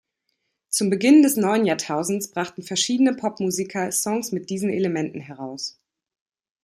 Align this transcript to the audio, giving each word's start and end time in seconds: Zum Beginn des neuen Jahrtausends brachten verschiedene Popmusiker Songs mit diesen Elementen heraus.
Zum 0.69 0.89
Beginn 0.89 1.21
des 1.21 1.37
neuen 1.37 1.63
Jahrtausends 1.63 2.31
brachten 2.31 2.63
verschiedene 2.63 3.13
Popmusiker 3.13 3.91
Songs 3.91 4.31
mit 4.31 4.49
diesen 4.49 4.71
Elementen 4.71 5.19
heraus. 5.19 5.79